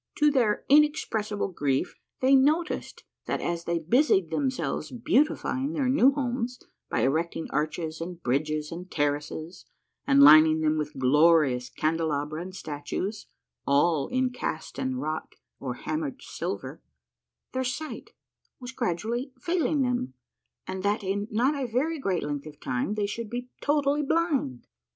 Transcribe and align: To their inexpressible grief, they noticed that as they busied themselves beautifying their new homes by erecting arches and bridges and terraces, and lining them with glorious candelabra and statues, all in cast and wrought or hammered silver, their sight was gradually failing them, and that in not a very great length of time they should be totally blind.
To 0.15 0.31
their 0.31 0.65
inexpressible 0.67 1.49
grief, 1.49 1.99
they 2.21 2.33
noticed 2.35 3.03
that 3.27 3.39
as 3.39 3.65
they 3.65 3.77
busied 3.77 4.31
themselves 4.31 4.89
beautifying 4.89 5.73
their 5.73 5.89
new 5.89 6.11
homes 6.13 6.57
by 6.89 7.01
erecting 7.01 7.45
arches 7.51 8.01
and 8.01 8.19
bridges 8.23 8.71
and 8.71 8.89
terraces, 8.89 9.67
and 10.07 10.23
lining 10.23 10.61
them 10.61 10.75
with 10.79 10.97
glorious 10.97 11.69
candelabra 11.69 12.41
and 12.41 12.55
statues, 12.55 13.27
all 13.67 14.07
in 14.07 14.31
cast 14.31 14.79
and 14.79 14.99
wrought 14.99 15.35
or 15.59 15.75
hammered 15.75 16.23
silver, 16.23 16.81
their 17.53 17.63
sight 17.63 18.09
was 18.59 18.71
gradually 18.71 19.31
failing 19.39 19.83
them, 19.83 20.15
and 20.65 20.81
that 20.81 21.03
in 21.03 21.27
not 21.29 21.53
a 21.53 21.67
very 21.71 21.99
great 21.99 22.23
length 22.23 22.47
of 22.47 22.59
time 22.59 22.95
they 22.95 23.05
should 23.05 23.29
be 23.29 23.51
totally 23.61 24.01
blind. 24.01 24.65